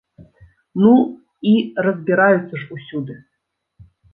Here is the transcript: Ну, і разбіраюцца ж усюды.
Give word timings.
Ну, 0.83 0.93
і 1.51 1.53
разбіраюцца 1.89 2.55
ж 2.65 2.65
усюды. 2.77 3.13